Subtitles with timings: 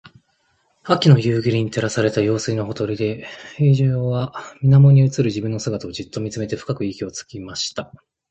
[0.83, 7.91] 秋の夕暮れに照らされた用水のほとりで、兵十は水面に映る自分の姿をじっと見つめて深く息をつきました。